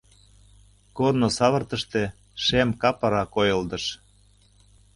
Корно 0.97 1.27
савыртыште 1.37 2.03
шем 2.43 2.69
капора 2.81 3.23
койылдыш. 3.33 3.85